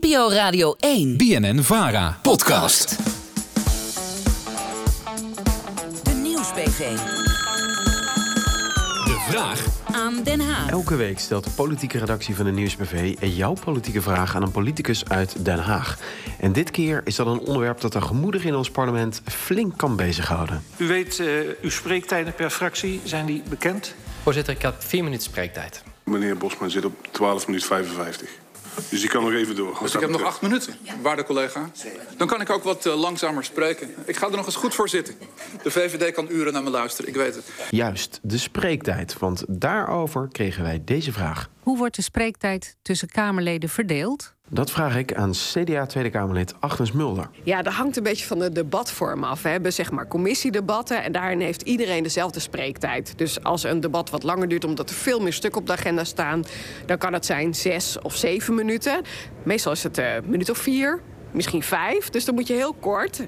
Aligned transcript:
NPO 0.00 0.30
Radio 0.30 0.74
1. 0.78 1.16
BNN 1.16 1.62
Vara. 1.62 2.18
Podcast. 2.22 2.96
De 6.02 6.12
Nieuwsbv. 6.22 6.96
De 9.04 9.26
vraag 9.28 9.64
Aan 9.92 10.22
Den 10.22 10.40
Haag. 10.40 10.70
Elke 10.70 10.96
week 10.96 11.18
stelt 11.18 11.44
de 11.44 11.50
politieke 11.50 11.98
redactie 11.98 12.36
van 12.36 12.44
de 12.44 12.50
Nieuwsbv 12.50 13.14
jouw 13.20 13.52
politieke 13.64 14.02
vraag 14.02 14.34
aan 14.34 14.42
een 14.42 14.50
politicus 14.50 15.08
uit 15.08 15.44
Den 15.44 15.58
Haag. 15.58 15.98
En 16.40 16.52
dit 16.52 16.70
keer 16.70 17.00
is 17.04 17.16
dat 17.16 17.26
een 17.26 17.40
onderwerp 17.40 17.80
dat 17.80 17.92
de 17.92 18.00
gemoederen 18.00 18.46
in 18.46 18.54
ons 18.54 18.70
parlement 18.70 19.22
flink 19.24 19.76
kan 19.76 19.96
bezighouden. 19.96 20.62
U 20.76 20.86
weet, 20.86 21.18
uh, 21.18 21.28
uw 21.62 21.70
spreektijden 21.70 22.34
per 22.34 22.50
fractie, 22.50 23.00
zijn 23.04 23.26
die 23.26 23.42
bekend? 23.48 23.94
Voorzitter, 24.22 24.54
ik 24.54 24.62
heb 24.62 24.74
vier 24.78 25.04
minuten 25.04 25.24
spreektijd. 25.24 25.82
Meneer 26.04 26.36
Bosman 26.36 26.70
zit 26.70 26.84
op 26.84 27.08
12 27.10 27.46
minuten 27.46 27.68
55. 27.68 28.28
Dus 28.90 29.02
ik 29.02 29.10
kan 29.10 29.22
nog 29.22 29.32
even 29.32 29.56
door. 29.56 29.78
Dus 29.80 29.94
ik 29.94 30.00
heb 30.00 30.10
nog 30.10 30.22
acht 30.22 30.42
minuten, 30.42 30.74
waarde 31.02 31.24
collega. 31.24 31.70
Dan 32.16 32.26
kan 32.26 32.40
ik 32.40 32.50
ook 32.50 32.62
wat 32.62 32.86
uh, 32.86 32.94
langzamer 32.94 33.44
spreken. 33.44 33.94
Ik 34.04 34.16
ga 34.16 34.26
er 34.26 34.36
nog 34.36 34.46
eens 34.46 34.56
goed 34.56 34.74
voor 34.74 34.88
zitten. 34.88 35.14
De 35.62 35.70
VVD 35.70 36.12
kan 36.12 36.26
uren 36.30 36.52
naar 36.52 36.62
me 36.62 36.70
luisteren, 36.70 37.10
ik 37.10 37.16
weet 37.16 37.34
het. 37.34 37.44
Juist, 37.70 38.20
de 38.22 38.38
spreektijd. 38.38 39.18
Want 39.18 39.44
daarover 39.48 40.28
kregen 40.32 40.62
wij 40.62 40.82
deze 40.84 41.12
vraag. 41.12 41.48
Hoe 41.62 41.78
wordt 41.78 41.96
de 41.96 42.02
spreektijd 42.02 42.76
tussen 42.82 43.08
Kamerleden 43.08 43.68
verdeeld? 43.68 44.34
Dat 44.50 44.70
vraag 44.70 44.96
ik 44.96 45.14
aan 45.14 45.32
CDA 45.32 45.86
Tweede 45.86 46.10
Kamerlid 46.10 46.54
Agnes 46.60 46.92
Mulder. 46.92 47.28
Ja, 47.42 47.62
dat 47.62 47.72
hangt 47.72 47.96
een 47.96 48.02
beetje 48.02 48.26
van 48.26 48.38
de 48.38 48.52
debatvorm 48.52 49.24
af. 49.24 49.42
We 49.42 49.48
hebben 49.48 49.72
zeg 49.72 49.90
maar 49.90 50.06
commissiedebatten 50.08 51.02
en 51.02 51.12
daarin 51.12 51.40
heeft 51.40 51.62
iedereen 51.62 52.02
dezelfde 52.02 52.40
spreektijd. 52.40 53.12
Dus 53.16 53.42
als 53.42 53.64
een 53.64 53.80
debat 53.80 54.10
wat 54.10 54.22
langer 54.22 54.48
duurt 54.48 54.64
omdat 54.64 54.90
er 54.90 54.96
veel 54.96 55.20
meer 55.20 55.32
stukken 55.32 55.60
op 55.60 55.66
de 55.66 55.72
agenda 55.72 56.04
staan... 56.04 56.44
dan 56.86 56.98
kan 56.98 57.12
het 57.12 57.26
zijn 57.26 57.54
zes 57.54 57.98
of 57.98 58.16
zeven 58.16 58.54
minuten. 58.54 59.02
Meestal 59.42 59.72
is 59.72 59.82
het 59.82 59.98
een 59.98 60.22
minuut 60.24 60.50
of 60.50 60.58
vier, 60.58 61.00
misschien 61.30 61.62
vijf. 61.62 62.10
Dus 62.10 62.24
dan 62.24 62.34
moet 62.34 62.46
je 62.46 62.54
heel 62.54 62.72
kort, 62.80 63.20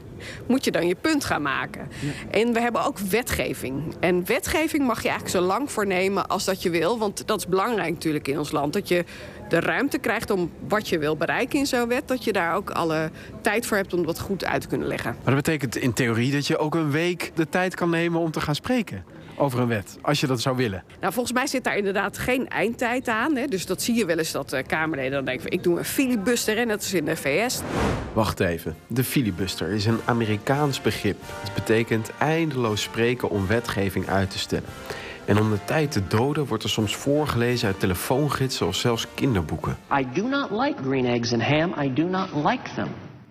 moet 0.47 0.65
je 0.65 0.71
dan 0.71 0.87
je 0.87 0.95
punt 0.95 1.25
gaan 1.25 1.43
maken. 1.43 1.89
Ja. 2.01 2.39
En 2.41 2.53
we 2.53 2.61
hebben 2.61 2.85
ook 2.85 2.99
wetgeving. 2.99 3.95
En 4.01 4.27
wetgeving 4.27 4.87
mag 4.87 5.03
je 5.03 5.09
eigenlijk 5.09 5.39
zo 5.39 5.47
lang 5.47 5.71
voornemen 5.71 6.29
als 6.29 6.45
dat 6.45 6.63
je 6.63 6.71
wil. 6.71 6.99
Want 6.99 7.27
dat 7.27 7.39
is 7.39 7.47
belangrijk 7.47 7.93
natuurlijk 7.93 8.29
in 8.29 8.39
ons 8.39 8.51
land. 8.51 8.73
Dat 8.73 8.89
je 8.89 9.05
de 9.49 9.61
ruimte 9.61 9.99
krijgt 9.99 10.31
om 10.31 10.51
wat 10.69 10.89
je 10.89 10.99
wil 10.99 11.17
bereiken 11.17 11.59
in 11.59 11.67
zo'n 11.67 11.89
wet... 11.89 12.09
dat 12.09 12.25
je 12.25 12.33
daar 12.33 12.55
ook 12.55 12.71
alle 12.71 13.11
tijd 13.41 13.67
voor 13.67 13.77
hebt 13.77 13.95
om 13.95 14.07
dat 14.07 14.21
goed 14.21 14.45
uit 14.45 14.61
te 14.61 14.69
kunnen 14.69 14.89
leggen. 14.89 15.17
Maar 15.25 15.35
dat 15.35 15.45
betekent 15.45 15.77
in 15.77 15.93
theorie 15.93 16.33
dat 16.33 16.47
je 16.47 16.59
ook 16.59 16.75
een 16.75 16.91
week 16.91 17.33
de 17.35 17.49
tijd 17.49 17.75
kan 17.75 17.91
nemen 17.91 18.21
om 18.21 18.31
te 18.31 18.41
gaan 18.41 18.55
spreken 18.55 19.05
over 19.37 19.61
een 19.61 19.69
wet, 19.69 19.99
als 20.03 20.21
je 20.21 20.27
dat 20.27 20.41
zou 20.41 20.57
willen? 20.57 20.85
Nou, 21.01 21.13
volgens 21.13 21.35
mij 21.35 21.47
zit 21.47 21.65
daar 21.65 21.77
inderdaad 21.77 22.19
geen 22.19 22.49
eindtijd 22.49 23.09
aan. 23.09 23.37
Hè. 23.37 23.47
Dus 23.47 23.67
dat 23.67 23.83
zie 23.83 23.95
je 23.95 24.05
wel 24.05 24.19
eens 24.19 24.33
dat 24.33 24.53
uh, 24.53 24.61
Kamerleden 24.67 25.13
dan 25.13 25.25
denken... 25.25 25.51
ik 25.51 25.63
doe 25.63 25.79
een 25.79 25.85
filibuster 25.85 26.59
en 26.59 26.69
dat 26.69 26.83
is 26.83 26.95
in 26.95 27.05
de 27.05 27.17
VS. 27.17 27.61
Wacht 28.13 28.41
even. 28.41 28.77
De 28.87 29.05
filibuster 29.05 29.69
is 29.69 29.87
een 29.87 30.01
Amerikaans 30.05 30.81
begrip. 30.81 31.17
Het 31.41 31.55
betekent 31.55 32.11
eindeloos 32.19 32.83
spreken 32.83 33.31
om 33.31 33.47
wetgeving 33.47 34.09
uit 34.09 34.31
te 34.31 34.39
stellen. 34.39 34.69
En 35.25 35.39
om 35.39 35.51
de 35.51 35.65
tijd 35.65 35.93
te 35.93 36.07
doden 36.07 36.47
wordt 36.47 36.63
er 36.63 36.71
soms 36.71 36.97
voorgelezen 36.97 37.67
uit 37.67 37.81
telefoongidsen 37.81 38.67
of 38.67 38.75
zelfs 38.75 39.07
kinderboeken. 39.15 39.77
I 39.99 40.07
do 40.13 40.29
not 40.29 40.51
like 40.51 40.83
green 40.83 41.07
eggs 41.07 41.33
and 41.33 41.43
ham. 41.43 41.75
I 41.83 41.95
do 41.95 42.05
not 42.05 42.29
like 42.35 42.75
them. 42.75 42.89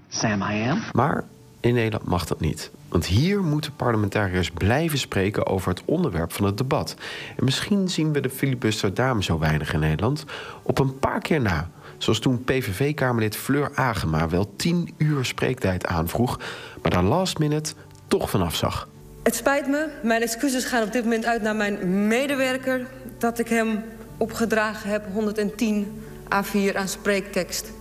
Sam, 0.08 0.42
I 0.42 0.70
am. 0.70 0.82
Maar 0.92 1.24
in 1.60 1.74
Nederland 1.74 2.06
mag 2.06 2.26
dat 2.26 2.40
niet. 2.40 2.72
Want 2.88 3.06
hier 3.06 3.44
moeten 3.44 3.76
parlementariërs 3.76 4.52
blijven 4.52 4.98
spreken 4.98 5.48
over 5.48 5.70
het 5.70 5.82
onderwerp 5.86 6.34
van 6.34 6.46
het 6.46 6.58
debat. 6.58 6.96
En 7.38 7.44
misschien 7.44 7.90
zien 7.90 8.14
we 8.14 8.20
de 8.20 8.30
filibuster 8.30 8.94
daarom 8.94 9.22
zo 9.22 9.40
weinig 9.40 9.74
in 9.74 9.80
Nederland 9.80 10.26
op 10.64 10.80
een 10.80 11.00
paar 11.00 11.22
keer 11.22 11.42
na. 11.42 11.70
Zoals 11.98 12.20
toen 12.20 12.44
PVV-Kamerlid 12.44 13.36
Fleur 13.36 13.72
Agema 13.76 14.30
wel 14.30 14.56
tien 14.56 14.94
uur 14.98 15.26
spreektijd 15.26 15.86
aanvroeg, 15.86 16.40
maar 16.82 16.92
daar 16.92 17.04
last 17.04 17.40
minute 17.40 17.74
toch 18.08 18.30
vanaf 18.30 18.56
zag. 18.56 18.88
Het 19.24 19.36
spijt 19.36 19.68
me, 19.68 19.88
mijn 20.04 20.22
excuses 20.22 20.66
gaan 20.66 20.84
op 20.84 20.92
dit 20.92 21.04
moment 21.04 21.26
uit 21.26 21.42
naar 21.42 21.56
mijn 21.56 22.08
medewerker... 22.08 22.88
dat 23.18 23.40
ik 23.40 23.48
hem 23.48 23.84
opgedragen 24.18 24.90
heb 24.90 25.06
110 25.14 26.02
A4 26.24 26.76
aan 26.76 26.88
spreektekst 26.88 27.72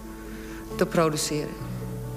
te 0.76 0.86
produceren. 0.86 1.67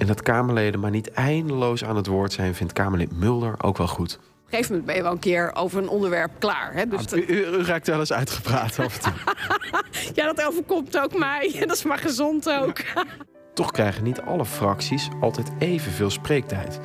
En 0.01 0.07
dat 0.07 0.21
Kamerleden 0.21 0.79
maar 0.79 0.91
niet 0.91 1.11
eindeloos 1.11 1.83
aan 1.83 1.95
het 1.95 2.07
woord 2.07 2.33
zijn... 2.33 2.55
vindt 2.55 2.73
Kamerlid 2.73 3.19
Mulder 3.19 3.55
ook 3.61 3.77
wel 3.77 3.87
goed. 3.87 4.13
Op 4.13 4.19
een 4.19 4.49
gegeven 4.49 4.69
moment 4.69 4.85
ben 4.85 4.95
je 4.95 5.01
wel 5.01 5.11
een 5.11 5.19
keer 5.19 5.55
over 5.55 5.81
een 5.81 5.89
onderwerp 5.89 6.31
klaar. 6.39 6.73
Hè? 6.73 6.87
Dus 6.87 7.13
u, 7.13 7.25
u, 7.27 7.45
u, 7.45 7.63
raakt 7.63 7.87
wel 7.87 7.99
eens 7.99 8.13
uitgepraat 8.13 8.79
af 8.79 8.95
en 8.95 9.01
toe. 9.01 9.33
ja, 10.23 10.33
dat 10.33 10.47
overkomt 10.47 10.99
ook 10.99 11.17
mij. 11.17 11.55
Dat 11.67 11.75
is 11.75 11.83
maar 11.83 11.97
gezond 11.97 12.49
ook. 12.49 12.77
Toch 13.53 13.71
krijgen 13.71 14.03
niet 14.03 14.21
alle 14.21 14.45
fracties 14.45 15.09
altijd 15.19 15.51
evenveel 15.59 16.09
spreektijd. 16.09 16.79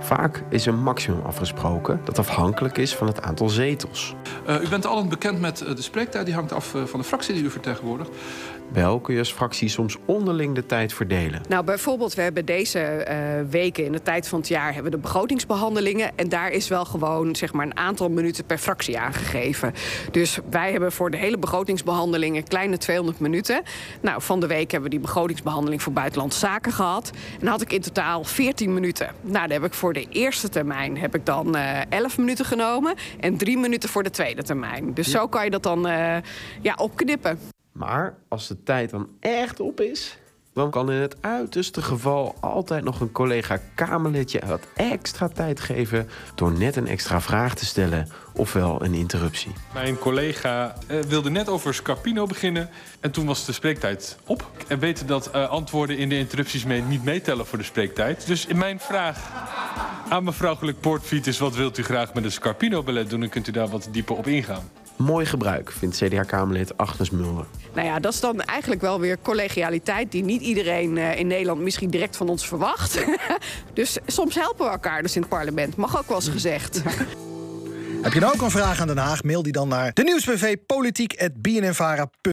Vaak 0.00 0.42
is 0.50 0.66
een 0.66 0.82
maximum 0.82 1.20
afgesproken 1.20 2.00
dat 2.04 2.18
afhankelijk 2.18 2.78
is 2.78 2.94
van 2.94 3.06
het 3.06 3.22
aantal 3.22 3.48
zetels. 3.48 4.14
Uh, 4.48 4.62
u 4.62 4.68
bent 4.68 4.86
allen 4.86 5.08
bekend 5.08 5.40
met 5.40 5.60
uh, 5.60 5.74
de 5.74 5.82
spreektijd, 5.82 6.26
die 6.26 6.34
hangt 6.34 6.52
af 6.52 6.74
uh, 6.74 6.84
van 6.84 7.00
de 7.00 7.06
fractie 7.06 7.34
die 7.34 7.44
u 7.44 7.50
vertegenwoordigt. 7.50 8.10
Wel 8.72 9.00
kun 9.00 9.14
je 9.14 9.20
als 9.20 9.32
fractie 9.32 9.68
soms 9.68 9.96
onderling 10.04 10.54
de 10.54 10.66
tijd 10.66 10.92
verdelen. 10.92 11.40
Nou, 11.48 11.64
bijvoorbeeld, 11.64 12.14
we 12.14 12.22
hebben 12.22 12.44
deze 12.44 13.06
weken 13.50 13.84
in 13.84 13.92
de 13.92 14.02
tijd 14.02 14.28
van 14.28 14.38
het 14.38 14.48
jaar 14.48 14.74
hebben 14.74 14.90
we 14.90 14.96
de 14.96 15.02
begrotingsbehandelingen. 15.02 16.10
En 16.16 16.28
daar 16.28 16.50
is 16.50 16.68
wel 16.68 16.84
gewoon 16.84 17.36
zeg 17.36 17.52
maar, 17.52 17.66
een 17.66 17.76
aantal 17.76 18.08
minuten 18.08 18.44
per 18.44 18.58
fractie 18.58 18.98
aangegeven. 18.98 19.72
Dus 20.10 20.38
wij 20.50 20.72
hebben 20.72 20.92
voor 20.92 21.10
de 21.10 21.16
hele 21.16 21.38
begrotingsbehandelingen 21.38 22.44
kleine 22.44 22.78
200 22.78 23.20
minuten. 23.20 23.62
Nou, 24.00 24.22
van 24.22 24.40
de 24.40 24.46
week 24.46 24.70
hebben 24.70 24.90
we 24.90 24.96
die 24.96 25.04
begrotingsbehandeling 25.04 25.82
voor 25.82 25.92
buitenlandse 25.92 26.38
zaken 26.38 26.72
gehad. 26.72 27.10
En 27.14 27.38
dan 27.40 27.48
had 27.48 27.60
ik 27.60 27.72
in 27.72 27.80
totaal 27.80 28.24
14 28.24 28.74
minuten. 28.74 29.06
Nou, 29.20 29.32
daar 29.32 29.60
heb 29.60 29.64
ik 29.64 29.74
voor 29.74 29.92
de 29.92 30.06
eerste 30.08 30.48
termijn 30.48 30.98
heb 30.98 31.14
ik 31.14 31.26
dan 31.26 31.56
uh, 31.56 31.80
11 31.88 32.18
minuten 32.18 32.44
genomen. 32.44 32.94
En 33.20 33.36
drie 33.36 33.58
minuten 33.58 33.88
voor 33.88 34.02
de 34.02 34.10
tweede 34.10 34.42
termijn. 34.42 34.94
Dus 34.94 35.06
ja. 35.06 35.18
zo 35.18 35.26
kan 35.26 35.44
je 35.44 35.50
dat 35.50 35.62
dan 35.62 35.86
uh, 35.86 36.16
ja, 36.60 36.74
opknippen. 36.76 37.38
Maar 37.78 38.18
als 38.28 38.48
de 38.48 38.62
tijd 38.62 38.90
dan 38.90 39.08
echt 39.20 39.60
op 39.60 39.80
is, 39.80 40.18
dan 40.52 40.70
kan 40.70 40.90
in 40.90 41.00
het 41.00 41.16
uiterste 41.20 41.82
geval 41.82 42.34
altijd 42.40 42.84
nog 42.84 43.00
een 43.00 43.12
collega 43.12 43.58
Kamerlidje 43.74 44.40
wat 44.46 44.66
extra 44.74 45.28
tijd 45.28 45.60
geven 45.60 46.08
door 46.34 46.52
net 46.52 46.76
een 46.76 46.86
extra 46.86 47.20
vraag 47.20 47.54
te 47.54 47.64
stellen 47.64 48.08
ofwel 48.34 48.84
een 48.84 48.94
interruptie. 48.94 49.52
Mijn 49.74 49.98
collega 49.98 50.74
uh, 50.90 51.00
wilde 51.00 51.30
net 51.30 51.48
over 51.48 51.74
Scarpino 51.74 52.26
beginnen 52.26 52.70
en 53.00 53.10
toen 53.10 53.26
was 53.26 53.44
de 53.44 53.52
spreektijd 53.52 54.18
op. 54.26 54.50
En 54.66 54.78
weten 54.78 55.06
dat 55.06 55.30
uh, 55.34 55.48
antwoorden 55.48 55.98
in 55.98 56.08
de 56.08 56.18
interrupties 56.18 56.64
mee 56.64 56.82
niet 56.82 57.04
meetellen 57.04 57.46
voor 57.46 57.58
de 57.58 57.64
spreektijd. 57.64 58.26
Dus 58.26 58.46
in 58.46 58.58
mijn 58.58 58.80
vraag 58.80 59.30
aan 60.08 60.24
mevrouw 60.24 60.54
Geluk-Poortvliet 60.54 61.26
is 61.26 61.38
wat 61.38 61.54
wilt 61.54 61.78
u 61.78 61.82
graag 61.82 62.14
met 62.14 62.24
een 62.24 62.32
Scarpino-belet 62.32 63.10
doen? 63.10 63.20
Dan 63.20 63.28
kunt 63.28 63.48
u 63.48 63.52
daar 63.52 63.68
wat 63.68 63.88
dieper 63.90 64.16
op 64.16 64.26
ingaan. 64.26 64.70
Mooi 64.98 65.26
gebruik, 65.26 65.72
vindt 65.72 65.96
CDA-Kamerlid 65.96 66.76
Agnes 66.76 67.10
Mulder. 67.10 67.44
Nou 67.74 67.86
ja, 67.86 68.00
dat 68.00 68.12
is 68.12 68.20
dan 68.20 68.42
eigenlijk 68.42 68.80
wel 68.80 69.00
weer 69.00 69.18
collegialiteit... 69.22 70.12
die 70.12 70.24
niet 70.24 70.42
iedereen 70.42 70.96
uh, 70.96 71.18
in 71.18 71.26
Nederland 71.26 71.60
misschien 71.60 71.90
direct 71.90 72.16
van 72.16 72.28
ons 72.28 72.46
verwacht. 72.46 73.04
dus 73.74 73.98
soms 74.06 74.34
helpen 74.34 74.64
we 74.64 74.70
elkaar 74.70 75.02
dus 75.02 75.14
in 75.14 75.20
het 75.20 75.30
parlement. 75.30 75.76
Mag 75.76 75.98
ook 75.98 76.08
wel 76.08 76.16
eens 76.16 76.28
gezegd. 76.28 76.82
Heb 78.02 78.12
je 78.12 78.20
nou 78.20 78.34
ook 78.34 78.40
een 78.40 78.50
vraag 78.50 78.80
aan 78.80 78.86
Den 78.86 78.98
Haag? 78.98 79.22
Mail 79.22 79.42
die 79.42 79.52
dan 79.52 79.68
naar 79.68 79.92
de 79.94 80.02
nieuwsbv 80.02 80.56
politiek@bnnvara. 80.66 82.10